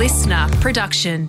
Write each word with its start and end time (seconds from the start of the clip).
listener 0.00 0.48
production. 0.62 1.28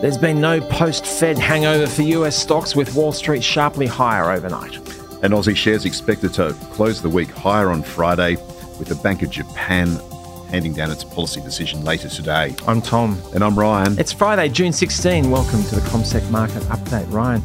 There's 0.00 0.16
been 0.16 0.40
no 0.40 0.58
post 0.58 1.04
Fed 1.04 1.36
hangover 1.36 1.86
for 1.86 2.00
US 2.00 2.34
stocks, 2.34 2.74
with 2.74 2.94
Wall 2.94 3.12
Street 3.12 3.44
sharply 3.44 3.86
higher 3.86 4.30
overnight. 4.30 4.76
And 5.22 5.34
Aussie 5.34 5.54
shares 5.54 5.84
expected 5.84 6.32
to 6.32 6.54
close 6.72 7.02
the 7.02 7.10
week 7.10 7.28
higher 7.28 7.68
on 7.68 7.82
Friday, 7.82 8.36
with 8.78 8.88
the 8.88 8.94
Bank 8.94 9.20
of 9.20 9.28
Japan 9.28 10.00
handing 10.48 10.72
down 10.72 10.90
its 10.90 11.04
policy 11.04 11.42
decision 11.42 11.84
later 11.84 12.08
today. 12.08 12.56
I'm 12.66 12.80
Tom. 12.80 13.20
And 13.34 13.44
I'm 13.44 13.54
Ryan. 13.54 13.98
It's 13.98 14.14
Friday, 14.14 14.48
June 14.48 14.72
16. 14.72 15.30
Welcome 15.30 15.62
to 15.64 15.74
the 15.74 15.82
CommSec 15.82 16.30
Market 16.30 16.62
Update. 16.62 17.12
Ryan, 17.12 17.42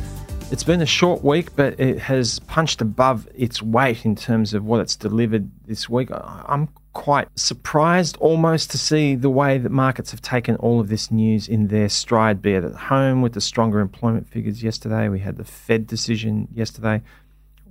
it's 0.52 0.64
been 0.64 0.82
a 0.82 0.86
short 0.86 1.22
week, 1.22 1.54
but 1.58 1.78
it 1.78 2.00
has 2.00 2.40
punched 2.40 2.80
above 2.80 3.28
its 3.36 3.62
weight 3.62 4.06
in 4.06 4.16
terms 4.16 4.54
of 4.54 4.64
what 4.64 4.80
it's 4.80 4.96
delivered 4.96 5.52
this 5.68 5.90
week. 5.90 6.08
I'm 6.14 6.70
quite 6.94 7.28
surprised 7.38 8.18
almost 8.18 8.72
to 8.72 8.78
see 8.78 9.16
the 9.16 9.30
way 9.30 9.58
that 9.58 9.72
markets 9.72 10.12
have 10.12 10.22
taken 10.22 10.56
all 10.58 10.80
of 10.80 10.90
this 10.90 11.12
news 11.12 11.48
in 11.48 11.68
their 11.68 11.88
stride, 11.90 12.42
be 12.42 12.54
it 12.54 12.64
at 12.64 12.74
home 12.74 13.22
with 13.22 13.34
the 13.34 13.42
stronger 13.42 13.80
employment 13.80 14.28
figures 14.28 14.64
yesterday. 14.64 15.08
We 15.08 15.20
had 15.20 15.38
the 15.38 15.46
Fed 15.46 15.88
decision 15.88 16.48
yesterday, 16.54 17.02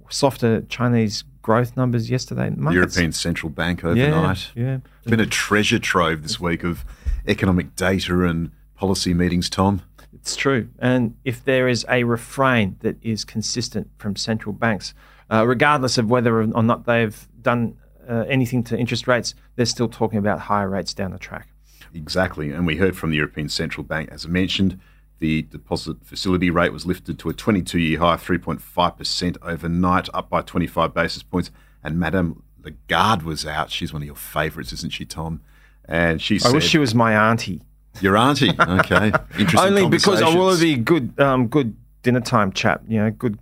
softer 0.08 0.62
Chinese 0.62 1.24
growth 1.42 1.76
numbers 1.76 2.10
yesterday. 2.10 2.50
Markets, 2.50 2.74
European 2.74 3.12
Central 3.12 3.50
Bank 3.50 3.84
overnight. 3.84 4.50
Yeah, 4.54 4.62
yeah. 4.62 4.78
It's 4.98 5.10
been 5.10 5.20
a 5.20 5.26
treasure 5.26 5.78
trove 5.78 6.22
this 6.22 6.38
week 6.38 6.62
of 6.62 6.84
economic 7.26 7.74
data 7.74 8.24
and 8.24 8.50
policy 8.74 9.14
meetings, 9.14 9.50
Tom. 9.50 9.82
It's 10.14 10.36
true. 10.36 10.68
And 10.78 11.16
if 11.24 11.44
there 11.44 11.68
is 11.68 11.84
a 11.88 12.04
refrain 12.04 12.76
that 12.80 12.96
is 13.02 13.24
consistent 13.24 13.90
from 13.98 14.16
central 14.16 14.52
banks, 14.52 14.94
uh, 15.30 15.46
regardless 15.46 15.98
of 15.98 16.10
whether 16.10 16.40
or 16.40 16.62
not 16.62 16.86
they've 16.86 17.26
done 17.42 17.76
uh, 18.08 18.24
anything 18.28 18.64
to 18.64 18.78
interest 18.78 19.06
rates, 19.06 19.34
they're 19.56 19.66
still 19.66 19.88
talking 19.88 20.18
about 20.18 20.40
higher 20.40 20.68
rates 20.68 20.94
down 20.94 21.12
the 21.12 21.18
track. 21.18 21.48
Exactly. 21.94 22.52
And 22.52 22.66
we 22.66 22.76
heard 22.76 22.96
from 22.96 23.10
the 23.10 23.16
European 23.16 23.48
Central 23.48 23.84
Bank, 23.84 24.08
as 24.10 24.26
I 24.26 24.28
mentioned, 24.28 24.80
the 25.18 25.42
deposit 25.42 26.04
facility 26.04 26.50
rate 26.50 26.72
was 26.72 26.86
lifted 26.86 27.18
to 27.20 27.28
a 27.28 27.32
22 27.32 27.78
year 27.78 27.98
high 27.98 28.14
of 28.14 28.24
3.5% 28.24 29.36
overnight, 29.42 30.08
up 30.14 30.30
by 30.30 30.42
25 30.42 30.94
basis 30.94 31.22
points. 31.22 31.50
And 31.82 31.98
Madame 31.98 32.42
Lagarde 32.62 33.24
was 33.24 33.46
out. 33.46 33.70
She's 33.70 33.92
one 33.92 34.02
of 34.02 34.06
your 34.06 34.16
favourites, 34.16 34.72
isn't 34.72 34.92
she, 34.92 35.04
Tom? 35.04 35.40
And 35.84 36.20
she 36.20 36.38
I 36.44 36.50
wish 36.50 36.68
she 36.68 36.78
was 36.78 36.94
my 36.94 37.30
auntie. 37.30 37.62
Your 38.00 38.16
auntie, 38.16 38.50
okay. 38.60 39.12
Interesting. 39.38 39.58
Only 39.58 39.88
because 39.88 40.22
I 40.22 40.34
want 40.34 40.56
to 40.56 40.62
be 40.62 40.76
good, 40.76 41.18
um, 41.18 41.48
good 41.48 41.74
dinner 42.02 42.20
time 42.20 42.52
chap. 42.52 42.82
You 42.86 43.00
know, 43.00 43.10
good 43.10 43.38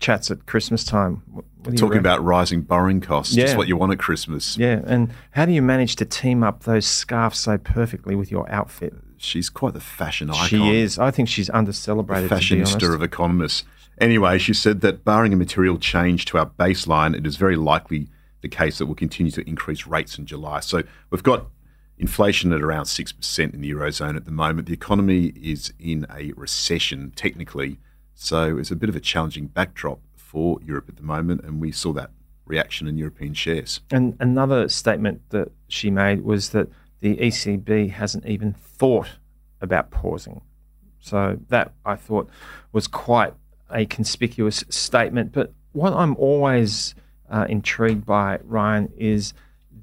chats 0.00 0.30
at 0.30 0.46
Christmas 0.46 0.84
time. 0.84 1.22
Talking 1.76 1.98
about 1.98 2.22
rising 2.24 2.62
borrowing 2.62 3.00
costs, 3.00 3.34
yeah. 3.34 3.44
just 3.44 3.56
what 3.56 3.68
you 3.68 3.76
want 3.76 3.92
at 3.92 3.98
Christmas. 3.98 4.56
Yeah, 4.56 4.80
and 4.86 5.12
how 5.32 5.44
do 5.44 5.52
you 5.52 5.60
manage 5.60 5.96
to 5.96 6.04
team 6.04 6.42
up 6.42 6.64
those 6.64 6.86
scarves 6.86 7.38
so 7.38 7.58
perfectly 7.58 8.14
with 8.14 8.30
your 8.30 8.50
outfit? 8.50 8.94
She's 9.18 9.50
quite 9.50 9.74
the 9.74 9.80
fashion 9.80 10.30
icon. 10.30 10.46
She 10.46 10.76
is. 10.76 10.98
I 10.98 11.10
think 11.10 11.28
she's 11.28 11.50
under 11.50 11.72
celebrated. 11.72 12.30
Fashionista 12.30 12.94
of 12.94 13.02
economists. 13.02 13.64
Anyway, 14.00 14.38
she 14.38 14.54
said 14.54 14.80
that 14.82 15.04
barring 15.04 15.32
a 15.32 15.36
material 15.36 15.76
change 15.76 16.24
to 16.26 16.38
our 16.38 16.46
baseline, 16.46 17.16
it 17.16 17.26
is 17.26 17.36
very 17.36 17.56
likely 17.56 18.08
the 18.40 18.48
case 18.48 18.78
that 18.78 18.86
we'll 18.86 18.94
continue 18.94 19.32
to 19.32 19.46
increase 19.48 19.86
rates 19.86 20.18
in 20.18 20.26
July. 20.26 20.60
So 20.60 20.84
we've 21.10 21.24
got 21.24 21.46
inflation 21.98 22.52
at 22.52 22.62
around 22.62 22.84
6% 22.84 23.54
in 23.54 23.60
the 23.60 23.70
Eurozone 23.72 24.16
at 24.16 24.24
the 24.24 24.30
moment. 24.30 24.68
The 24.68 24.72
economy 24.72 25.32
is 25.36 25.72
in 25.80 26.06
a 26.14 26.32
recession, 26.36 27.12
technically. 27.16 27.78
So 28.20 28.58
it's 28.58 28.72
a 28.72 28.76
bit 28.76 28.88
of 28.88 28.96
a 28.96 29.00
challenging 29.00 29.46
backdrop 29.46 30.00
for 30.16 30.58
Europe 30.60 30.86
at 30.88 30.96
the 30.96 31.04
moment, 31.04 31.44
and 31.44 31.60
we 31.60 31.70
saw 31.70 31.92
that 31.92 32.10
reaction 32.46 32.88
in 32.88 32.98
European 32.98 33.32
shares. 33.32 33.80
And 33.92 34.16
another 34.18 34.68
statement 34.68 35.22
that 35.30 35.52
she 35.68 35.88
made 35.88 36.22
was 36.22 36.50
that 36.50 36.68
the 36.98 37.16
ECB 37.16 37.90
hasn't 37.90 38.26
even 38.26 38.54
thought 38.54 39.08
about 39.60 39.92
pausing. 39.92 40.40
So 40.98 41.38
that 41.48 41.72
I 41.84 41.94
thought 41.94 42.28
was 42.72 42.88
quite 42.88 43.34
a 43.70 43.86
conspicuous 43.86 44.64
statement. 44.68 45.30
But 45.32 45.52
what 45.70 45.92
I'm 45.92 46.16
always 46.16 46.96
uh, 47.30 47.46
intrigued 47.48 48.04
by, 48.04 48.40
Ryan, 48.42 48.92
is 48.98 49.32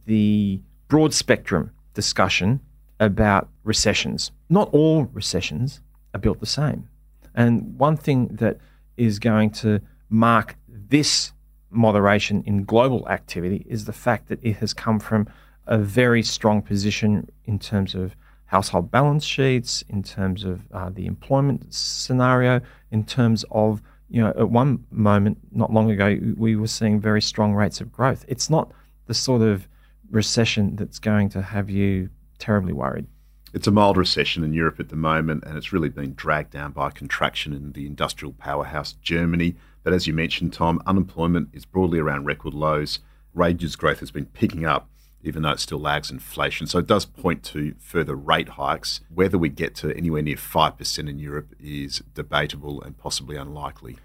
the 0.06 0.60
broad 0.90 1.14
spectrum 1.14 1.72
discussion 1.94 2.60
about 3.00 3.48
recessions. 3.64 4.32
Not 4.50 4.70
all 4.74 5.06
recessions 5.06 5.80
are 6.14 6.20
built 6.20 6.42
the 6.42 6.46
same. 6.46 6.90
And 7.36 7.78
one 7.78 7.98
thing 7.98 8.28
that 8.38 8.58
is 8.98 9.20
going 9.20 9.52
to 9.52 9.82
mark 10.10 10.56
this 10.68 11.34
moderation 11.70 12.42
in 12.46 12.64
global 12.64 13.08
activity 13.10 13.66
is 13.70 13.86
the 13.86 13.94
fact 13.94 14.30
that 14.30 14.40
it 14.42 14.58
has 14.58 14.74
come 14.74 15.00
from 15.00 15.28
a 15.68 15.78
very 15.78 16.24
strong 16.24 16.62
position 16.62 17.28
in 17.46 17.60
terms 17.60 17.94
of 17.96 18.16
household 18.46 18.92
balance 18.92 19.26
sheets, 19.26 19.84
in 19.90 20.04
terms 20.04 20.44
of 20.44 20.62
uh, 20.72 20.90
the 20.90 21.06
employment 21.06 21.74
scenario, 21.74 22.62
in 22.92 23.04
terms 23.04 23.44
of, 23.52 23.82
you 24.10 24.22
know, 24.22 24.30
at 24.30 24.50
one 24.50 24.86
moment, 24.92 25.38
not 25.52 25.74
long 25.74 25.92
ago, 25.92 26.18
we 26.38 26.56
were 26.56 26.68
seeing 26.68 27.00
very 27.00 27.22
strong 27.22 27.54
rates 27.54 27.82
of 27.82 27.92
growth. 27.92 28.24
It's 28.28 28.50
not 28.50 28.72
the 29.08 29.14
sort 29.14 29.42
of 29.42 29.68
recession 30.12 30.76
that's 30.76 31.00
going 31.00 31.30
to 31.30 31.42
have 31.42 31.70
you 31.70 32.10
terribly 32.38 32.74
worried. 32.74 33.08
It's 33.56 33.68
a 33.68 33.72
mild 33.72 33.96
recession 33.96 34.44
in 34.44 34.52
Europe 34.52 34.82
at 34.82 34.90
the 34.90 34.98
moment, 34.98 35.46
and 35.46 35.58
it's 35.58 35.72
really 35.72 35.88
been 35.88 36.14
dragged 36.14 36.52
down 36.52 36.74
by 36.74 36.90
contraction 36.90 37.54
in 37.54 37.72
the 37.72 37.88
industrial 37.88 38.34
powerhouse 38.34 38.92
Germany. 39.02 39.56
But 39.82 39.94
as 39.94 40.08
you 40.08 40.14
mentioned, 40.14 40.52
Tom, 40.52 40.82
unemployment 40.86 41.48
is 41.54 41.64
broadly 41.64 42.00
around 42.00 42.26
record 42.26 42.54
lows. 42.54 43.00
Wages 43.34 43.78
growth 43.78 44.02
has 44.02 44.12
been 44.12 44.26
picking 44.26 44.66
up, 44.66 44.90
even 45.24 45.44
though 45.44 45.52
it 45.52 45.62
still 45.62 45.80
lags 45.80 46.12
inflation. 46.12 46.68
So 46.68 46.80
it 46.80 46.86
does 46.86 47.06
point 47.06 47.44
to 47.44 47.76
further 47.80 48.14
rate 48.14 48.50
hikes. 48.50 49.00
Whether 49.08 49.38
we 49.38 49.48
get 49.48 49.74
to 49.76 49.96
anywhere 49.96 50.22
near 50.22 50.36
5% 50.36 51.10
in 51.10 51.18
Europe 51.18 51.56
is 51.58 52.04
debatable 52.14 52.82
and 52.82 52.98
possibly 52.98 53.38
unlikely. 53.38 53.96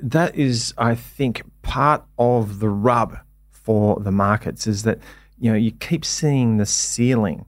That 0.00 0.34
is, 0.34 0.74
I 0.76 0.96
think, 0.96 1.42
part 1.62 2.04
of 2.18 2.58
the 2.58 2.70
rub 2.70 3.18
for 3.52 4.00
the 4.00 4.10
markets 4.10 4.66
is 4.66 4.82
that 4.82 4.98
you 5.38 5.52
know 5.52 5.56
you 5.56 5.70
keep 5.70 6.04
seeing 6.04 6.56
the 6.56 6.66
ceiling 6.66 7.44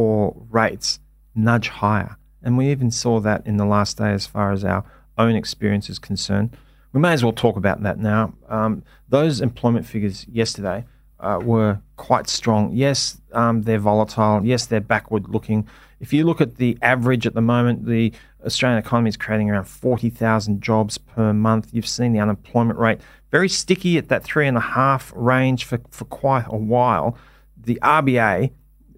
for 0.00 0.34
rates 0.48 0.98
nudge 1.34 1.68
higher. 1.68 2.16
And 2.42 2.56
we 2.56 2.70
even 2.70 2.90
saw 2.90 3.20
that 3.20 3.46
in 3.46 3.58
the 3.58 3.66
last 3.66 3.98
day 3.98 4.12
as 4.12 4.26
far 4.26 4.50
as 4.50 4.64
our 4.64 4.82
own 5.18 5.34
experience 5.34 5.90
is 5.90 5.98
concerned. 5.98 6.56
We 6.94 7.00
may 7.00 7.12
as 7.12 7.22
well 7.22 7.34
talk 7.34 7.58
about 7.58 7.82
that 7.82 7.98
now. 7.98 8.32
Um, 8.48 8.82
those 9.10 9.42
employment 9.42 9.84
figures 9.84 10.26
yesterday 10.26 10.86
uh, 11.18 11.38
were 11.42 11.80
quite 11.98 12.30
strong. 12.30 12.72
Yes, 12.72 13.20
um, 13.32 13.60
they're 13.60 13.78
volatile. 13.78 14.40
Yes, 14.42 14.64
they're 14.64 14.80
backward 14.80 15.28
looking. 15.28 15.68
If 16.00 16.14
you 16.14 16.24
look 16.24 16.40
at 16.40 16.56
the 16.56 16.78
average 16.80 17.26
at 17.26 17.34
the 17.34 17.42
moment, 17.42 17.84
the 17.84 18.14
Australian 18.46 18.78
economy 18.78 19.10
is 19.10 19.18
creating 19.18 19.50
around 19.50 19.66
40,000 19.66 20.62
jobs 20.62 20.96
per 20.96 21.34
month. 21.34 21.68
You've 21.72 21.86
seen 21.86 22.14
the 22.14 22.20
unemployment 22.20 22.78
rate 22.78 23.02
very 23.30 23.50
sticky 23.50 23.98
at 23.98 24.08
that 24.08 24.24
three 24.24 24.48
and 24.48 24.56
a 24.56 24.60
half 24.60 25.12
range 25.14 25.64
for, 25.64 25.78
for 25.90 26.06
quite 26.06 26.46
a 26.48 26.56
while. 26.56 27.18
The 27.54 27.78
RBA 27.82 28.52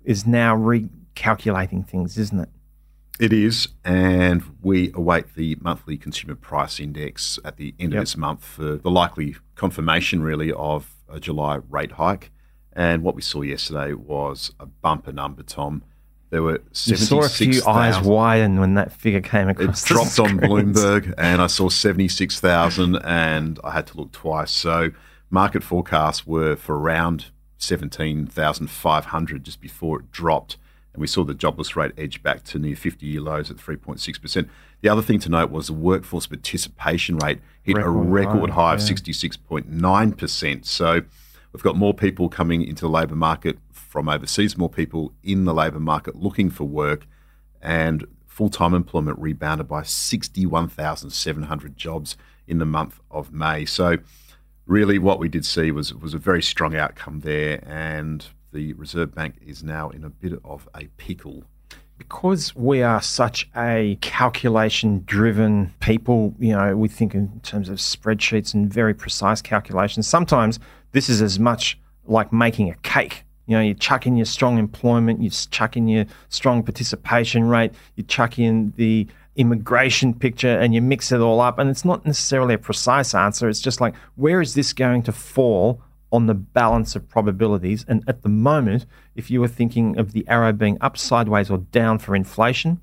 is 0.05 0.27
now 0.27 0.57
recalculating 0.57 1.87
things, 1.87 2.19
isn't 2.19 2.41
it? 2.41 2.49
It 3.21 3.33
is, 3.33 3.69
and 3.85 4.43
we 4.63 4.91
await 4.95 5.35
the 5.35 5.57
monthly 5.61 5.97
consumer 5.97 6.35
price 6.35 6.81
index 6.81 7.39
at 7.45 7.57
the 7.57 7.75
end 7.79 7.93
yep. 7.93 7.99
of 7.99 8.03
this 8.03 8.17
month 8.17 8.45
for 8.45 8.77
the 8.77 8.91
likely 8.91 9.37
confirmation, 9.55 10.23
really, 10.23 10.51
of 10.53 10.91
a 11.09 11.21
July 11.21 11.61
rate 11.69 11.93
hike. 11.93 12.31
And 12.73 13.03
what 13.03 13.15
we 13.15 13.23
saw 13.23 13.43
yesterday 13.43 13.93
was 13.93 14.53
a 14.59 14.67
bumper 14.67 15.13
number, 15.13 15.43
Tom. 15.43 15.85
There 16.31 16.43
were 16.43 16.63
you 16.87 16.97
saw 16.97 17.23
a 17.23 17.29
few 17.29 17.53
000. 17.53 17.71
eyes 17.71 18.01
widen 18.01 18.59
when 18.59 18.75
that 18.75 18.91
figure 18.91 19.21
came 19.21 19.51
across. 19.51 19.85
It 19.85 19.87
dropped 19.87 20.19
on 20.19 20.39
Bloomberg, 20.39 21.13
and 21.19 21.43
I 21.43 21.47
saw 21.47 21.69
seventy 21.69 22.09
six 22.09 22.41
thousand, 22.41 22.97
and 23.05 23.61
I 23.63 23.73
had 23.73 23.87
to 23.89 23.99
look 23.99 24.13
twice. 24.13 24.51
So 24.51 24.93
market 25.29 25.63
forecasts 25.63 26.27
were 26.27 26.57
for 26.57 26.79
around 26.79 27.27
17,500 27.63 29.45
just 29.45 29.61
before 29.61 30.01
it 30.01 30.11
dropped. 30.13 30.57
And 30.93 31.01
we 31.01 31.07
saw 31.07 31.25
the 31.25 31.35
jobless 31.35 31.75
rate 31.75 31.93
edge 31.97 32.23
back 32.23 32.45
to 32.45 32.59
near 32.59 32.77
50 32.77 33.07
year 33.07 33.21
lows 33.21 33.51
at 33.51 33.57
3.6%. 33.57 34.49
The 34.83 34.89
other 34.89 35.01
thing 35.01 35.19
to 35.21 35.29
note 35.31 35.51
was 35.51 35.69
the 35.69 35.73
workforce 35.73 36.27
participation 36.27 37.17
rate 37.19 37.41
hit 37.63 37.77
record 37.77 37.89
a 37.89 37.93
record 37.93 38.51
high, 38.51 38.71
high 38.71 38.75
of 38.75 38.81
yeah. 38.81 38.87
66.9%. 38.87 40.67
So 40.67 41.03
we've 41.53 41.63
got 41.63 41.77
more 41.77 41.95
people 41.95 42.29
coming 42.29 42.63
into 42.63 42.83
the 42.83 42.91
labour 42.91 43.17
market 43.17 43.59
from 43.73 44.09
overseas, 44.09 44.59
more 44.59 44.69
people 44.69 45.13
in 45.23 45.45
the 45.45 45.55
labour 45.55 45.81
market 45.81 46.17
looking 46.17 46.51
for 46.51 46.65
work, 46.65 47.07
and 47.63 48.07
full 48.27 48.49
time 48.49 48.75
employment 48.75 49.19
rebounded 49.19 49.69
by 49.69 49.83
61,700 49.83 51.77
jobs 51.77 52.17
in 52.47 52.59
the 52.59 52.67
month 52.67 53.01
of 53.11 53.33
May. 53.33 53.65
So 53.65 53.99
really 54.67 54.99
what 54.99 55.19
we 55.19 55.29
did 55.29 55.45
see 55.45 55.71
was 55.71 55.95
was 55.95 56.15
a 56.15 56.19
very 56.19 56.43
strong 56.43 56.75
outcome 56.75 57.21
there, 57.21 57.63
and 57.67 58.27
the 58.53 58.73
Reserve 58.75 59.15
Bank 59.15 59.37
is 59.45 59.63
now 59.63 59.91
in 59.91 60.05
a 60.05 60.11
bit 60.11 60.39
of 60.45 60.69
a 60.75 60.87
pickle. 60.97 61.45
Because 61.99 62.55
we 62.57 62.83
are 62.83 63.01
such 63.01 63.49
a 63.57 63.97
calculation 64.01 65.05
driven 65.07 65.73
people, 65.81 66.35
you 66.39 66.53
know, 66.53 66.77
we 66.77 66.89
think 66.89 67.15
in 67.15 67.41
terms 67.41 67.69
of 67.69 67.79
spreadsheets 67.79 68.55
and 68.55 68.73
very 68.73 68.93
precise 68.93 69.41
calculations. 69.41 70.07
Sometimes 70.07 70.59
this 70.91 71.09
is 71.09 71.23
as 71.23 71.39
much 71.39 71.79
like 72.07 72.33
making 72.33 72.71
a 72.71 72.75
cake. 72.77 73.25
You 73.47 73.57
know, 73.57 73.63
you 73.63 73.75
chuck 73.75 74.07
in 74.07 74.17
your 74.17 74.27
strong 74.27 74.59
employment, 74.59 75.23
you 75.23 75.31
chuck 75.31 75.77
in 75.77 75.87
your 75.87 76.07
strong 76.29 76.63
participation 76.63 77.49
rate, 77.49 77.73
you 77.97 78.03
chuck 78.03 78.39
in 78.39 78.73
the 78.77 79.07
immigration 79.37 80.15
picture 80.15 80.59
and 80.59 80.75
you 80.75 80.83
mix 80.83 81.11
it 81.13 81.21
all 81.21 81.41
up. 81.41 81.59
And 81.59 81.71
it's 81.71 81.85
not 81.85 82.05
necessarily 82.05 82.55
a 82.55 82.59
precise 82.59 83.15
answer. 83.15 83.49
It's 83.49 83.61
just 83.61 83.81
like, 83.81 83.95
where 84.17 84.41
is 84.41 84.55
this 84.55 84.73
going 84.73 85.03
to 85.05 85.13
fall 85.13 85.81
on 86.11 86.27
the 86.27 86.35
balance 86.35 86.95
of 86.95 87.09
probabilities? 87.09 87.85
And 87.89 88.05
at 88.07 88.23
the 88.23 88.29
moment, 88.29 88.87
if 89.15 89.31
you 89.31 89.41
were 89.41 89.49
thinking 89.49 89.99
of 89.99 90.13
the 90.13 90.27
arrow 90.29 90.53
being 90.53 90.77
up, 90.81 90.99
sideways, 90.99 91.51
or 91.51 91.59
down 91.59 91.99
for 91.99 92.15
inflation, 92.15 92.81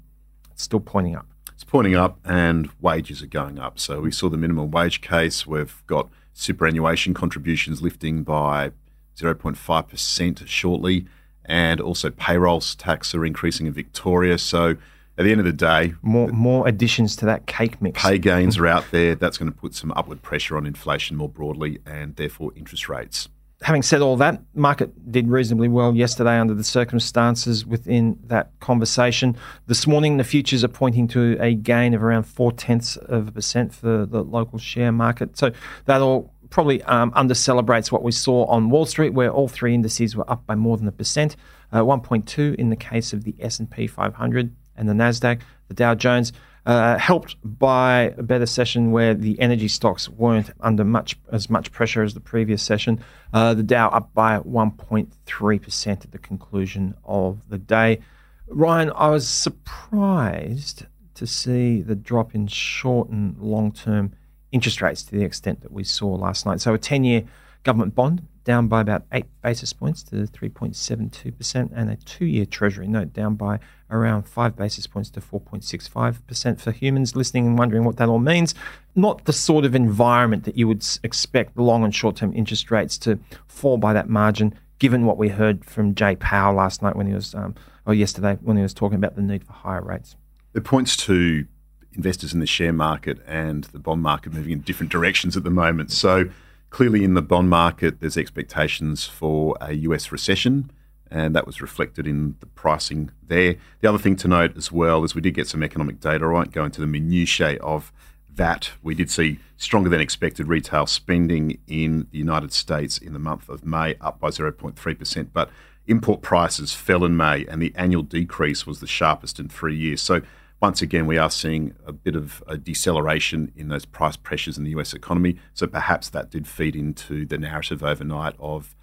it's 0.52 0.64
still 0.64 0.80
pointing 0.80 1.16
up. 1.16 1.28
It's 1.54 1.64
pointing 1.64 1.96
up, 1.96 2.18
and 2.24 2.70
wages 2.80 3.22
are 3.22 3.28
going 3.28 3.60
up. 3.60 3.80
So 3.80 4.00
we 4.00 4.12
saw 4.12 4.30
the 4.30 4.38
minimum 4.38 4.72
wage 4.72 5.02
case. 5.02 5.46
We've 5.46 5.84
got 5.88 6.10
superannuation 6.34 7.14
contributions 7.14 7.82
lifting 7.82 8.24
by 8.24 8.72
0.5% 9.18 10.48
shortly, 10.48 11.06
and 11.44 11.82
also 11.82 12.10
payrolls 12.12 12.76
tax 12.76 13.14
are 13.14 13.26
increasing 13.26 13.68
in 13.68 13.74
Victoria. 13.74 14.38
So 14.38 14.78
at 15.20 15.26
the 15.26 15.32
end 15.32 15.42
of 15.42 15.46
the 15.46 15.52
day, 15.52 15.94
more 16.02 16.30
more 16.30 16.66
additions 16.66 17.18
to 17.18 17.26
that 17.26 17.46
cake 17.46 17.82
mix. 17.82 18.02
Pay 18.02 18.18
gains 18.18 18.58
are 18.58 18.66
out 18.66 18.86
there. 18.92 19.16
That's 19.16 19.38
going 19.38 19.52
to 19.52 19.58
put 19.58 19.76
some 19.76 19.92
upward 19.96 20.22
pressure 20.22 20.56
on 20.56 20.66
inflation 20.66 21.18
more 21.18 21.28
broadly, 21.28 21.80
and 21.86 22.16
therefore 22.16 22.54
interest 22.56 22.88
rates. 22.88 23.28
Having 23.64 23.82
said 23.82 24.02
all 24.02 24.16
that, 24.16 24.42
market 24.54 25.12
did 25.12 25.28
reasonably 25.28 25.68
well 25.68 25.94
yesterday 25.94 26.40
under 26.40 26.54
the 26.54 26.64
circumstances 26.64 27.66
within 27.66 28.18
that 28.28 28.58
conversation. 28.62 29.36
This 29.68 29.86
morning, 29.86 30.16
the 30.16 30.24
futures 30.24 30.64
are 30.64 30.70
pointing 30.70 31.10
to 31.10 31.38
a 31.42 31.54
gain 31.54 31.94
of 31.94 32.02
around 32.02 32.24
four 32.24 32.54
tenths 32.54 32.96
of 32.96 33.28
a 33.28 33.32
percent 33.34 33.74
for 33.74 34.06
the 34.06 34.24
local 34.24 34.58
share 34.58 34.94
market. 34.94 35.38
So 35.38 35.52
that 35.84 36.00
all 36.00 36.34
probably 36.50 36.82
um, 36.84 37.12
under 37.14 37.36
celebrates 37.36 37.92
what 37.92 38.04
we 38.04 38.14
saw 38.14 38.46
on 38.46 38.70
Wall 38.70 38.86
Street, 38.86 39.10
where 39.10 39.30
all 39.30 39.50
three 39.50 39.76
indices 39.76 40.16
were 40.16 40.30
up 40.32 40.46
by 40.46 40.56
more 40.56 40.78
than 40.78 40.88
a 40.88 40.94
percent. 40.94 41.36
Uh, 41.74 41.82
1.2 41.82 42.56
in 42.56 42.70
the 42.70 42.76
case 42.76 43.14
of 43.14 43.26
the 43.26 43.36
S&P 43.40 43.86
500, 43.86 44.56
and 44.80 44.90
the 44.90 44.94
Nasdaq, 44.94 45.42
the 45.68 45.74
Dow 45.74 45.94
Jones, 45.94 46.34
uh, 46.66 46.98
helped 46.98 47.36
by 47.44 48.14
a 48.18 48.24
better 48.24 48.46
session 48.46 48.92
where 48.92 49.14
the 49.14 49.40
energy 49.40 49.68
stocks 49.68 50.10
weren't 50.10 50.52
under 50.62 50.84
much 50.84 51.18
as 51.32 51.50
much 51.50 51.72
pressure 51.72 52.04
as 52.04 52.14
the 52.14 52.20
previous 52.20 52.62
session. 52.64 53.04
Uh, 53.34 53.54
the 53.54 53.64
Dow 53.64 53.90
up 53.90 54.14
by 54.14 54.40
1.3% 54.40 55.88
at 55.92 56.12
the 56.12 56.18
conclusion 56.18 56.96
of 57.04 57.42
the 57.50 57.58
day. 57.58 58.00
Ryan, 58.48 58.92
I 58.96 59.10
was 59.10 59.28
surprised 59.28 60.86
to 61.16 61.28
see 61.28 61.82
the 61.82 61.96
drop 61.96 62.34
in 62.34 62.48
short 62.48 63.10
and 63.10 63.38
long 63.38 63.72
term 63.72 64.14
interest 64.52 64.82
rates 64.82 65.04
to 65.04 65.12
the 65.12 65.24
extent 65.24 65.62
that 65.62 65.72
we 65.72 65.84
saw 65.84 66.14
last 66.16 66.46
night. 66.46 66.62
So 66.62 66.74
a 66.74 66.78
10 66.78 67.04
year 67.04 67.24
government 67.64 67.96
bond 67.96 68.26
down 68.50 68.68
by 68.68 68.82
about 68.82 69.04
eight 69.12 69.28
basis 69.44 69.74
points 69.74 70.02
to 70.02 70.16
3.72%, 70.16 71.70
and 71.72 71.92
a 71.92 71.96
two 71.98 72.26
year 72.26 72.48
Treasury 72.48 72.88
note 72.88 73.14
down 73.14 73.36
by 73.36 73.60
around 73.92 74.24
five 74.24 74.56
basis 74.56 74.88
points 74.88 75.12
to 75.12 75.22
4.65%. 75.22 76.60
For 76.60 76.72
humans 76.72 77.16
listening 77.16 77.46
and 77.46 77.60
wondering 77.60 77.84
what 77.84 77.98
that 77.98 78.10
all 78.10 78.18
means, 78.18 78.56
not 78.96 79.26
the 79.26 79.34
sort 79.34 79.66
of 79.66 79.76
environment 79.76 80.46
that 80.46 80.58
you 80.58 80.68
would 80.68 80.84
expect 81.04 81.60
long 81.60 81.84
and 81.84 81.94
short 81.94 82.16
term 82.16 82.34
interest 82.34 82.72
rates 82.72 82.98
to 83.00 83.20
fall 83.48 83.78
by 83.78 83.94
that 83.94 84.10
margin, 84.10 84.56
given 84.80 85.06
what 85.06 85.20
we 85.20 85.30
heard 85.30 85.64
from 85.64 85.94
Jay 85.94 86.16
Powell 86.16 86.56
last 86.56 86.82
night 86.82 86.96
when 86.96 87.06
he 87.06 87.14
was, 87.14 87.36
um, 87.36 87.54
or 87.86 87.94
yesterday 87.94 88.36
when 88.42 88.58
he 88.58 88.64
was 88.64 88.74
talking 88.74 88.96
about 88.96 89.16
the 89.16 89.22
need 89.22 89.44
for 89.44 89.54
higher 89.54 89.84
rates. 89.84 90.16
It 90.56 90.64
points 90.64 90.98
to 91.06 91.46
investors 91.94 92.34
in 92.34 92.40
the 92.40 92.48
share 92.48 92.74
market 92.74 93.20
and 93.28 93.66
the 93.66 93.80
bond 93.80 94.02
market 94.02 94.34
moving 94.34 94.54
in 94.54 94.62
different 94.62 94.92
directions 94.92 95.38
at 95.38 95.44
the 95.44 95.52
moment. 95.52 95.92
So, 95.92 96.32
Clearly, 96.70 97.04
in 97.04 97.16
the 97.16 97.22
bond 97.22 97.50
market, 97.50 98.00
there's 98.00 98.18
expectations 98.18 99.06
for 99.06 99.58
a 99.60 99.74
US 99.74 100.12
recession, 100.12 100.72
and 101.10 101.36
that 101.36 101.46
was 101.48 101.62
reflected 101.62 102.06
in 102.06 102.36
the 102.40 102.46
pricing 102.46 103.12
there. 103.28 103.56
The 103.82 103.90
other 103.90 103.98
thing 103.98 104.16
to 104.18 104.28
note 104.28 104.56
as 104.56 104.72
well 104.72 105.04
is 105.04 105.16
we 105.16 105.22
did 105.22 105.34
get 105.34 105.48
some 105.48 105.64
economic 105.64 106.00
data. 106.00 106.26
I 106.26 106.28
won't 106.28 106.52
go 106.52 106.66
into 106.66 106.82
the 106.82 106.88
minutiae 106.88 107.60
of 107.62 107.92
that. 108.36 108.72
We 108.84 108.96
did 108.96 109.10
see 109.10 109.40
stronger 109.58 109.90
than 109.90 110.00
expected 110.00 110.48
retail 110.48 110.86
spending 110.86 111.60
in 111.68 112.08
the 112.12 112.20
United 112.20 112.54
States 112.54 112.98
in 112.98 113.14
the 113.14 113.20
month 113.20 113.50
of 113.50 113.66
May, 113.66 113.96
up 114.00 114.20
by 114.20 114.30
0.3%, 114.30 115.28
but 115.34 115.50
import 115.88 116.22
prices 116.22 116.74
fell 116.74 117.04
in 117.04 117.18
May, 117.18 117.46
and 117.48 117.62
the 117.62 117.74
annual 117.76 118.04
decrease 118.04 118.68
was 118.68 118.80
the 118.80 118.88
sharpest 118.88 119.40
in 119.40 119.50
three 119.50 119.76
years. 119.76 120.02
So 120.02 120.22
once 120.62 120.82
again, 120.82 121.08
we 121.08 121.18
are 121.18 121.30
seeing 121.30 121.74
a 121.86 121.94
bit 121.94 122.16
of 122.16 122.44
a 122.48 122.58
deceleration 122.58 123.52
in 123.56 123.70
those 123.70 123.86
price 123.86 124.18
pressures 124.18 124.58
in 124.58 124.64
the 124.64 124.72
US 124.72 124.94
economy. 124.94 125.38
So 125.54 125.68
perhaps 125.68 126.10
that 126.10 126.32
did 126.32 126.48
feed 126.48 126.76
into 126.76 127.26
the 127.26 127.38
narrative 127.38 127.84
overnight 127.84 128.36
of 128.40 128.76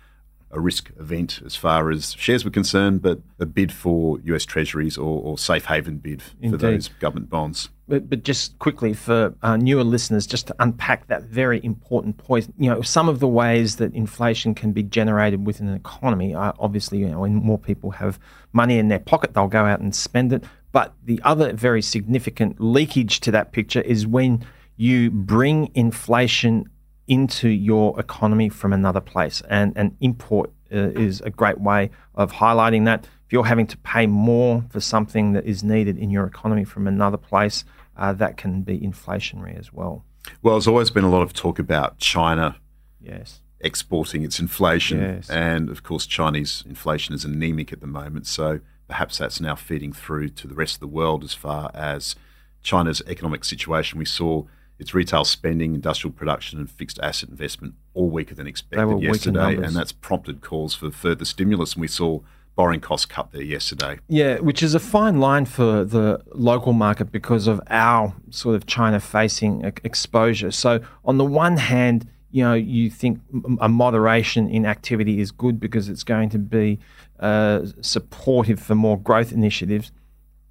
a 0.50 0.60
risk 0.60 0.90
event 0.98 1.42
as 1.44 1.56
far 1.56 1.90
as 1.90 2.14
shares 2.14 2.44
were 2.44 2.50
concerned, 2.50 3.02
but 3.02 3.20
a 3.38 3.46
bid 3.46 3.72
for 3.72 4.18
US 4.24 4.44
Treasuries 4.44 4.96
or, 4.96 5.20
or 5.22 5.36
safe 5.36 5.66
haven 5.66 5.98
bid 5.98 6.22
Indeed. 6.40 6.50
for 6.50 6.56
those 6.56 6.88
government 6.88 7.28
bonds. 7.28 7.68
But, 7.88 8.08
but 8.08 8.24
just 8.24 8.58
quickly 8.58 8.94
for 8.94 9.34
uh, 9.42 9.56
newer 9.56 9.84
listeners, 9.84 10.26
just 10.26 10.48
to 10.48 10.56
unpack 10.58 11.06
that 11.06 11.24
very 11.24 11.62
important 11.64 12.16
point, 12.16 12.52
you 12.58 12.68
know, 12.68 12.82
some 12.82 13.08
of 13.08 13.20
the 13.20 13.28
ways 13.28 13.76
that 13.76 13.94
inflation 13.94 14.54
can 14.54 14.72
be 14.72 14.82
generated 14.82 15.46
within 15.46 15.68
an 15.68 15.76
economy 15.76 16.34
are 16.34 16.54
obviously, 16.58 16.98
you 16.98 17.08
know, 17.08 17.20
when 17.20 17.34
more 17.34 17.58
people 17.58 17.92
have 17.92 18.18
money 18.52 18.78
in 18.78 18.88
their 18.88 18.98
pocket, 18.98 19.34
they'll 19.34 19.46
go 19.46 19.64
out 19.64 19.80
and 19.80 19.94
spend 19.94 20.32
it. 20.32 20.42
But 20.72 20.94
the 21.04 21.20
other 21.24 21.52
very 21.52 21.82
significant 21.82 22.60
leakage 22.60 23.20
to 23.20 23.30
that 23.30 23.52
picture 23.52 23.80
is 23.80 24.06
when 24.06 24.44
you 24.76 25.10
bring 25.10 25.70
inflation 25.74 26.68
into 27.08 27.48
your 27.48 27.98
economy 27.98 28.48
from 28.48 28.72
another 28.72 29.00
place. 29.00 29.42
And 29.48 29.76
an 29.76 29.96
import 30.00 30.50
uh, 30.72 30.90
is 30.90 31.20
a 31.20 31.30
great 31.30 31.60
way 31.60 31.90
of 32.14 32.32
highlighting 32.32 32.84
that. 32.86 33.04
If 33.04 33.32
you're 33.32 33.44
having 33.44 33.66
to 33.68 33.76
pay 33.78 34.06
more 34.06 34.64
for 34.70 34.80
something 34.80 35.32
that 35.32 35.44
is 35.44 35.64
needed 35.64 35.98
in 35.98 36.10
your 36.10 36.26
economy 36.26 36.64
from 36.64 36.86
another 36.86 37.16
place, 37.16 37.64
uh, 37.96 38.12
that 38.14 38.36
can 38.36 38.62
be 38.62 38.78
inflationary 38.78 39.58
as 39.58 39.72
well. 39.72 40.04
Well, 40.42 40.54
there's 40.54 40.68
always 40.68 40.90
been 40.90 41.04
a 41.04 41.10
lot 41.10 41.22
of 41.22 41.32
talk 41.32 41.58
about 41.58 41.98
China. 41.98 42.56
Yes. 43.00 43.40
Exporting 43.60 44.22
its 44.22 44.38
inflation. 44.38 45.00
Yes. 45.00 45.30
And 45.30 45.70
of 45.70 45.82
course, 45.82 46.06
Chinese 46.06 46.62
inflation 46.68 47.14
is 47.14 47.24
anemic 47.24 47.72
at 47.72 47.80
the 47.80 47.86
moment. 47.86 48.26
So 48.26 48.60
perhaps 48.88 49.18
that's 49.18 49.40
now 49.40 49.54
feeding 49.54 49.92
through 49.92 50.28
to 50.30 50.46
the 50.46 50.54
rest 50.54 50.74
of 50.74 50.80
the 50.80 50.86
world 50.86 51.24
as 51.24 51.34
far 51.34 51.70
as 51.74 52.14
China's 52.62 53.02
economic 53.06 53.44
situation. 53.44 53.98
We 53.98 54.04
saw 54.04 54.44
its 54.78 54.94
retail 54.94 55.24
spending, 55.24 55.74
industrial 55.74 56.12
production, 56.12 56.58
and 56.58 56.70
fixed 56.70 56.98
asset 57.02 57.28
investment 57.28 57.74
all 57.94 58.10
weaker 58.10 58.34
than 58.34 58.46
expected 58.46 59.02
yesterday, 59.02 59.56
and 59.56 59.74
that's 59.74 59.92
prompted 59.92 60.42
calls 60.42 60.74
for 60.74 60.90
further 60.90 61.24
stimulus. 61.24 61.74
And 61.74 61.80
we 61.80 61.88
saw 61.88 62.20
borrowing 62.56 62.80
costs 62.80 63.06
cut 63.06 63.32
there 63.32 63.42
yesterday. 63.42 63.98
Yeah, 64.08 64.38
which 64.38 64.62
is 64.62 64.74
a 64.74 64.80
fine 64.80 65.20
line 65.20 65.44
for 65.44 65.84
the 65.84 66.22
local 66.32 66.72
market 66.72 67.12
because 67.12 67.46
of 67.46 67.60
our 67.68 68.14
sort 68.30 68.56
of 68.56 68.66
China 68.66 69.00
facing 69.00 69.64
exposure. 69.84 70.50
So, 70.50 70.80
on 71.04 71.18
the 71.18 71.24
one 71.24 71.56
hand, 71.56 72.08
you 72.30 72.42
know, 72.42 72.54
you 72.54 72.90
think 72.90 73.20
a 73.60 73.68
moderation 73.68 74.48
in 74.48 74.66
activity 74.66 75.20
is 75.20 75.30
good 75.30 75.60
because 75.60 75.88
it's 75.88 76.02
going 76.02 76.28
to 76.30 76.38
be 76.38 76.78
uh, 77.20 77.66
supportive 77.80 78.60
for 78.60 78.74
more 78.74 78.98
growth 78.98 79.32
initiatives. 79.32 79.92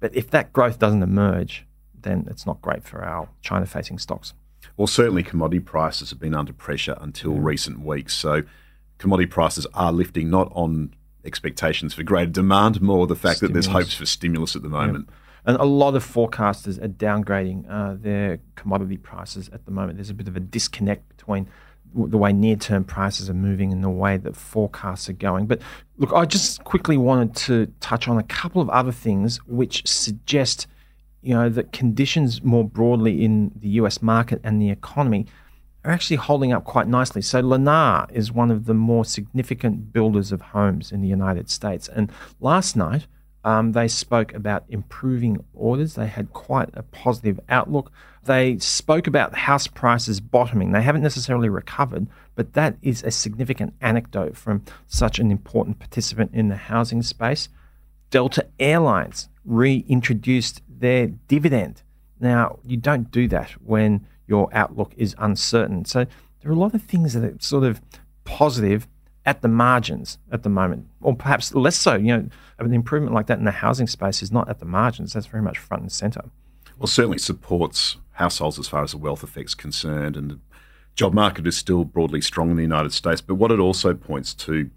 But 0.00 0.14
if 0.14 0.30
that 0.30 0.52
growth 0.52 0.78
doesn't 0.78 1.02
emerge, 1.02 1.66
then 1.94 2.26
it's 2.30 2.46
not 2.46 2.60
great 2.62 2.84
for 2.84 3.04
our 3.04 3.28
China 3.42 3.66
facing 3.66 3.98
stocks. 3.98 4.34
Well, 4.76 4.86
certainly 4.86 5.22
commodity 5.22 5.60
prices 5.60 6.10
have 6.10 6.18
been 6.18 6.34
under 6.34 6.52
pressure 6.52 6.96
until 7.00 7.34
yeah. 7.34 7.40
recent 7.42 7.80
weeks. 7.80 8.14
So 8.14 8.42
commodity 8.98 9.26
prices 9.26 9.66
are 9.74 9.92
lifting 9.92 10.28
not 10.30 10.50
on 10.54 10.94
expectations 11.24 11.94
for 11.94 12.02
greater 12.02 12.30
demand, 12.30 12.80
more 12.80 13.06
the 13.06 13.16
fact 13.16 13.38
stimulus. 13.38 13.66
that 13.66 13.72
there's 13.72 13.84
hopes 13.84 13.94
for 13.94 14.06
stimulus 14.06 14.54
at 14.54 14.62
the 14.62 14.68
moment. 14.68 15.08
Yeah. 15.08 15.14
And 15.46 15.56
a 15.58 15.64
lot 15.64 15.94
of 15.94 16.04
forecasters 16.04 16.82
are 16.82 16.88
downgrading 16.88 17.70
uh, 17.70 17.96
their 17.98 18.40
commodity 18.56 18.96
prices 18.96 19.48
at 19.52 19.64
the 19.64 19.70
moment. 19.70 19.96
There's 19.96 20.10
a 20.10 20.14
bit 20.14 20.26
of 20.26 20.36
a 20.36 20.40
disconnect 20.40 21.08
between 21.08 21.48
the 21.94 22.18
way 22.18 22.32
near 22.32 22.56
term 22.56 22.84
prices 22.84 23.30
are 23.30 23.34
moving 23.34 23.72
and 23.72 23.82
the 23.82 23.90
way 23.90 24.16
that 24.16 24.36
forecasts 24.36 25.08
are 25.08 25.14
going. 25.14 25.46
But 25.46 25.60
look, 25.96 26.12
I 26.12 26.24
just 26.24 26.62
quickly 26.64 26.96
wanted 26.96 27.34
to 27.36 27.66
touch 27.80 28.08
on 28.08 28.18
a 28.18 28.22
couple 28.22 28.60
of 28.60 28.68
other 28.70 28.92
things 28.92 29.38
which 29.46 29.86
suggest, 29.86 30.66
you 31.22 31.34
know, 31.34 31.48
that 31.48 31.72
conditions 31.72 32.42
more 32.42 32.64
broadly 32.64 33.24
in 33.24 33.52
the 33.56 33.68
US 33.80 34.02
market 34.02 34.40
and 34.44 34.60
the 34.60 34.70
economy 34.70 35.26
are 35.84 35.92
actually 35.92 36.16
holding 36.16 36.52
up 36.52 36.64
quite 36.64 36.88
nicely. 36.88 37.22
So 37.22 37.40
Lennar 37.40 38.10
is 38.10 38.32
one 38.32 38.50
of 38.50 38.66
the 38.66 38.74
more 38.74 39.04
significant 39.04 39.92
builders 39.92 40.32
of 40.32 40.40
homes 40.40 40.90
in 40.90 41.00
the 41.00 41.08
United 41.08 41.48
States. 41.48 41.88
And 41.88 42.10
last 42.40 42.76
night, 42.76 43.06
um, 43.44 43.70
they 43.70 43.86
spoke 43.86 44.34
about 44.34 44.64
improving 44.68 45.44
orders. 45.54 45.94
They 45.94 46.08
had 46.08 46.32
quite 46.32 46.70
a 46.74 46.82
positive 46.82 47.38
outlook. 47.48 47.92
They 48.26 48.58
spoke 48.58 49.06
about 49.06 49.34
house 49.36 49.66
prices 49.66 50.20
bottoming. 50.20 50.72
They 50.72 50.82
haven't 50.82 51.02
necessarily 51.02 51.48
recovered, 51.48 52.08
but 52.34 52.54
that 52.54 52.76
is 52.82 53.02
a 53.02 53.10
significant 53.10 53.74
anecdote 53.80 54.36
from 54.36 54.64
such 54.86 55.18
an 55.18 55.30
important 55.30 55.78
participant 55.78 56.32
in 56.34 56.48
the 56.48 56.56
housing 56.56 57.02
space. 57.02 57.48
Delta 58.10 58.46
Airlines 58.58 59.28
reintroduced 59.44 60.62
their 60.68 61.06
dividend. 61.06 61.82
Now, 62.18 62.58
you 62.64 62.76
don't 62.76 63.10
do 63.10 63.28
that 63.28 63.50
when 63.64 64.06
your 64.26 64.48
outlook 64.52 64.92
is 64.96 65.14
uncertain. 65.18 65.84
So 65.84 66.06
there 66.40 66.50
are 66.50 66.54
a 66.54 66.58
lot 66.58 66.74
of 66.74 66.82
things 66.82 67.14
that 67.14 67.24
are 67.24 67.36
sort 67.38 67.64
of 67.64 67.80
positive 68.24 68.88
at 69.24 69.42
the 69.42 69.48
margins 69.48 70.18
at 70.30 70.42
the 70.42 70.48
moment, 70.48 70.86
or 71.00 71.14
perhaps 71.14 71.54
less 71.54 71.76
so. 71.76 71.94
You 71.94 72.16
know, 72.16 72.28
an 72.58 72.72
improvement 72.72 73.14
like 73.14 73.26
that 73.26 73.38
in 73.38 73.44
the 73.44 73.50
housing 73.50 73.86
space 73.86 74.22
is 74.22 74.32
not 74.32 74.48
at 74.48 74.58
the 74.58 74.64
margins. 74.64 75.12
That's 75.12 75.26
very 75.26 75.42
much 75.42 75.58
front 75.58 75.82
and 75.82 75.92
centre. 75.92 76.24
Well, 76.78 76.86
certainly 76.86 77.18
supports 77.18 77.96
households 78.16 78.58
as 78.58 78.68
far 78.68 78.82
as 78.82 78.92
the 78.92 78.98
wealth 78.98 79.22
effect's 79.22 79.54
concerned, 79.54 80.16
and 80.16 80.30
the 80.30 80.38
job 80.94 81.12
market 81.12 81.46
is 81.46 81.56
still 81.56 81.84
broadly 81.84 82.20
strong 82.20 82.50
in 82.50 82.56
the 82.56 82.62
United 82.62 82.92
States. 82.92 83.20
But 83.20 83.36
what 83.36 83.52
it 83.52 83.60
also 83.60 83.94
points 83.94 84.34
to 84.34 84.70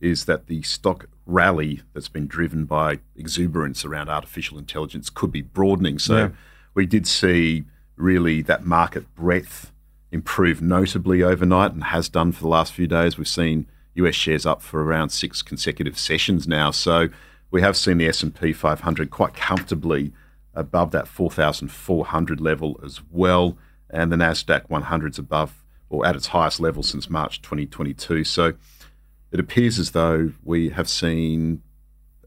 is 0.00 0.26
that 0.26 0.46
the 0.46 0.62
stock 0.62 1.08
rally 1.26 1.80
that's 1.94 2.08
been 2.08 2.26
driven 2.26 2.64
by 2.64 2.98
exuberance 3.16 3.84
around 3.84 4.08
artificial 4.08 4.58
intelligence 4.58 5.08
could 5.08 5.32
be 5.32 5.42
broadening. 5.42 5.98
So 5.98 6.16
yeah. 6.16 6.28
we 6.74 6.86
did 6.86 7.06
see 7.06 7.64
really 7.96 8.42
that 8.42 8.64
market 8.64 9.14
breadth 9.14 9.72
improve 10.10 10.60
notably 10.60 11.22
overnight 11.22 11.72
and 11.72 11.84
has 11.84 12.08
done 12.08 12.32
for 12.32 12.42
the 12.42 12.48
last 12.48 12.72
few 12.72 12.86
days. 12.86 13.16
We've 13.16 13.28
seen 13.28 13.66
US 13.94 14.14
shares 14.14 14.44
up 14.44 14.60
for 14.60 14.82
around 14.82 15.10
six 15.10 15.40
consecutive 15.40 15.98
sessions 15.98 16.46
now. 16.48 16.70
So 16.72 17.08
we 17.50 17.62
have 17.62 17.76
seen 17.76 17.98
the 17.98 18.08
S&P 18.08 18.52
500 18.52 19.10
quite 19.10 19.34
comfortably 19.34 20.12
above 20.54 20.90
that 20.92 21.08
4,400 21.08 22.40
level 22.40 22.80
as 22.84 23.00
well, 23.10 23.56
and 23.90 24.12
the 24.12 24.16
Nasdaq 24.16 24.68
100's 24.68 25.18
above 25.18 25.64
or 25.88 26.06
at 26.06 26.16
its 26.16 26.28
highest 26.28 26.58
level 26.58 26.82
since 26.82 27.10
March 27.10 27.42
2022. 27.42 28.24
So 28.24 28.54
it 29.30 29.38
appears 29.38 29.78
as 29.78 29.90
though 29.90 30.32
we 30.42 30.70
have 30.70 30.88
seen 30.88 31.62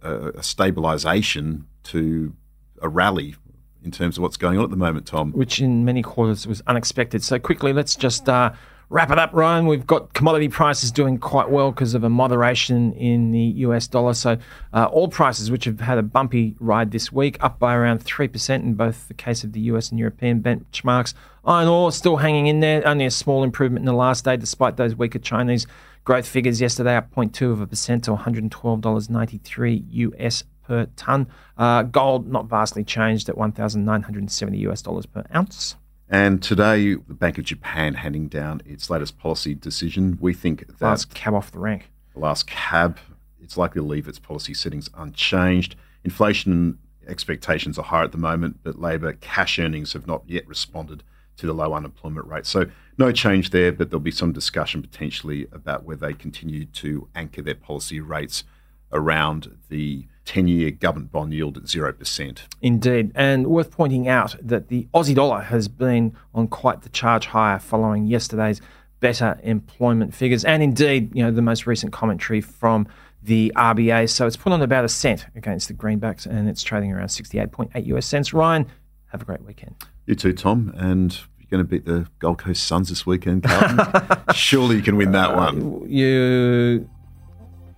a, 0.01 0.13
a 0.13 0.41
stabilisation 0.41 1.63
to 1.85 2.33
a 2.81 2.89
rally 2.89 3.35
in 3.83 3.91
terms 3.91 4.17
of 4.17 4.23
what's 4.23 4.37
going 4.37 4.57
on 4.57 4.63
at 4.63 4.69
the 4.69 4.77
moment, 4.77 5.05
Tom. 5.05 5.31
Which 5.31 5.59
in 5.59 5.85
many 5.85 6.01
quarters 6.01 6.47
was 6.47 6.61
unexpected. 6.67 7.23
So 7.23 7.37
quickly, 7.39 7.73
let's 7.73 7.95
just 7.95 8.27
uh, 8.27 8.51
wrap 8.89 9.11
it 9.11 9.19
up, 9.19 9.31
Ryan. 9.33 9.65
We've 9.65 9.85
got 9.85 10.13
commodity 10.13 10.49
prices 10.49 10.91
doing 10.91 11.17
quite 11.17 11.49
well 11.49 11.71
because 11.71 11.93
of 11.93 12.03
a 12.03 12.09
moderation 12.09 12.93
in 12.93 13.31
the 13.31 13.39
US 13.39 13.87
dollar. 13.87 14.13
So 14.13 14.37
uh, 14.73 14.85
all 14.85 15.07
prices, 15.07 15.51
which 15.51 15.65
have 15.65 15.79
had 15.79 15.97
a 15.97 16.03
bumpy 16.03 16.55
ride 16.59 16.91
this 16.91 17.11
week, 17.11 17.37
up 17.41 17.59
by 17.59 17.75
around 17.75 18.03
3% 18.03 18.55
in 18.55 18.73
both 18.75 19.07
the 19.07 19.13
case 19.13 19.43
of 19.43 19.53
the 19.53 19.61
US 19.61 19.89
and 19.89 19.99
European 19.99 20.41
benchmarks. 20.41 21.13
Iron 21.45 21.67
ore 21.67 21.91
still 21.91 22.17
hanging 22.17 22.47
in 22.47 22.59
there, 22.59 22.85
only 22.87 23.05
a 23.05 23.11
small 23.11 23.43
improvement 23.43 23.81
in 23.81 23.85
the 23.85 23.93
last 23.93 24.25
day 24.25 24.37
despite 24.37 24.77
those 24.77 24.95
weaker 24.95 25.19
Chinese 25.19 25.67
Growth 26.05 26.27
figures 26.27 26.61
yesterday 26.61 26.95
up 26.95 27.11
0.2 27.15 27.51
of 27.51 27.61
a 27.61 27.67
percent 27.67 28.03
to 28.03 28.11
$112.93 28.11 29.85
US 29.89 30.43
per 30.63 30.85
ton. 30.95 31.27
Uh, 31.57 31.81
gold 31.81 32.27
not 32.31 32.45
vastly 32.45 32.83
changed 32.83 33.27
at 33.27 33.35
1,970 33.35 34.57
US 34.67 34.83
dollars 34.83 35.07
per 35.07 35.25
ounce. 35.33 35.75
And 36.09 36.41
today, 36.41 36.93
the 36.93 37.13
Bank 37.13 37.37
of 37.37 37.45
Japan 37.45 37.95
handing 37.95 38.27
down 38.27 38.61
its 38.65 38.89
latest 38.89 39.17
policy 39.17 39.55
decision. 39.55 40.17
We 40.21 40.33
think 40.33 40.67
that 40.67 40.81
last 40.81 41.13
cab 41.13 41.33
off 41.33 41.51
the 41.51 41.59
rank. 41.59 41.89
The 42.13 42.19
last 42.19 42.47
cab. 42.47 42.99
It's 43.41 43.57
likely 43.57 43.81
to 43.81 43.87
leave 43.87 44.07
its 44.07 44.19
policy 44.19 44.53
settings 44.53 44.89
unchanged. 44.95 45.75
Inflation 46.03 46.77
expectations 47.07 47.77
are 47.77 47.83
higher 47.83 48.03
at 48.03 48.11
the 48.11 48.17
moment, 48.17 48.59
but 48.63 48.79
labour 48.79 49.13
cash 49.13 49.59
earnings 49.59 49.93
have 49.93 50.07
not 50.07 50.23
yet 50.27 50.47
responded 50.47 51.03
to 51.37 51.45
the 51.45 51.53
low 51.53 51.73
unemployment 51.73 52.27
rate. 52.27 52.45
So 52.45 52.65
no 52.97 53.11
change 53.11 53.49
there, 53.49 53.71
but 53.71 53.89
there'll 53.89 53.99
be 53.99 54.11
some 54.11 54.31
discussion 54.31 54.81
potentially 54.81 55.47
about 55.51 55.83
whether 55.83 56.07
they 56.07 56.13
continue 56.13 56.65
to 56.65 57.09
anchor 57.13 57.41
their 57.41 57.55
policy 57.55 57.99
rates 57.99 58.43
around 58.91 59.57
the 59.69 60.05
10 60.25 60.47
year 60.47 60.71
government 60.71 61.11
bond 61.11 61.33
yield 61.33 61.57
at 61.57 61.63
0%. 61.63 62.39
Indeed. 62.61 63.11
And 63.15 63.47
worth 63.47 63.71
pointing 63.71 64.07
out 64.07 64.35
that 64.41 64.67
the 64.67 64.87
Aussie 64.93 65.15
dollar 65.15 65.41
has 65.41 65.67
been 65.67 66.15
on 66.33 66.47
quite 66.47 66.81
the 66.81 66.89
charge 66.89 67.27
higher 67.27 67.59
following 67.59 68.05
yesterday's 68.05 68.59
better 68.99 69.39
employment 69.43 70.13
figures 70.15 70.43
and 70.43 70.63
indeed, 70.63 71.15
you 71.15 71.21
know, 71.23 71.31
the 71.31 71.41
most 71.41 71.67
recent 71.67 71.93
commentary 71.93 72.41
from 72.41 72.87
the 73.21 73.51
RBA. 73.55 74.09
So 74.09 74.25
it's 74.25 74.37
put 74.37 74.51
on 74.51 74.61
about 74.61 74.85
a 74.85 74.89
cent 74.89 75.25
against 75.35 75.67
the 75.67 75.73
greenbacks 75.73 76.25
and 76.25 76.49
it's 76.49 76.63
trading 76.63 76.91
around 76.91 77.07
68.8 77.07 77.85
US 77.87 78.05
cents. 78.05 78.33
Ryan, 78.33 78.65
have 79.07 79.21
a 79.21 79.25
great 79.25 79.43
weekend. 79.43 79.75
You 80.05 80.15
too, 80.15 80.33
Tom. 80.33 80.73
And 80.75 81.19
you're 81.39 81.49
going 81.49 81.63
to 81.63 81.69
beat 81.69 81.85
the 81.85 82.07
Gold 82.19 82.39
Coast 82.39 82.63
Suns 82.63 82.89
this 82.89 83.05
weekend, 83.05 83.43
Carlton. 83.43 84.17
Surely 84.33 84.77
you 84.77 84.81
can 84.81 84.95
win 84.95 85.11
that 85.11 85.31
uh, 85.31 85.37
one. 85.37 85.89
You 85.89 86.89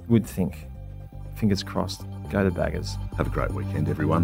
would 0.07 0.25
think. 0.25 0.67
Fingers 1.37 1.63
crossed. 1.63 2.03
Go 2.29 2.43
to 2.43 2.51
Baggers. 2.51 2.97
Have 3.17 3.27
a 3.27 3.29
great 3.29 3.51
weekend, 3.51 3.89
everyone. 3.89 4.23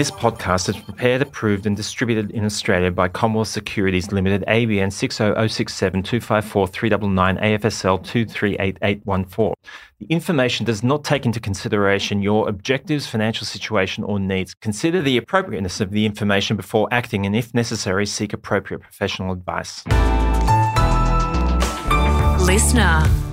This 0.00 0.10
podcast 0.10 0.70
is 0.70 0.78
prepared, 0.78 1.20
approved, 1.20 1.66
and 1.66 1.76
distributed 1.76 2.30
in 2.30 2.46
Australia 2.46 2.90
by 2.90 3.08
Commonwealth 3.08 3.48
Securities 3.48 4.10
Limited, 4.12 4.42
ABN 4.48 4.90
60067 4.90 6.02
254 6.02 6.68
AFSL 6.68 8.02
238814. 8.02 9.52
The 9.98 10.06
information 10.06 10.64
does 10.64 10.82
not 10.82 11.04
take 11.04 11.26
into 11.26 11.38
consideration 11.38 12.22
your 12.22 12.48
objectives, 12.48 13.06
financial 13.06 13.46
situation, 13.46 14.02
or 14.02 14.18
needs. 14.18 14.54
Consider 14.54 15.02
the 15.02 15.18
appropriateness 15.18 15.82
of 15.82 15.90
the 15.90 16.06
information 16.06 16.56
before 16.56 16.88
acting, 16.90 17.26
and 17.26 17.36
if 17.36 17.52
necessary, 17.52 18.06
seek 18.06 18.32
appropriate 18.32 18.80
professional 18.80 19.34
advice. 19.34 19.84
Listener. 22.50 23.29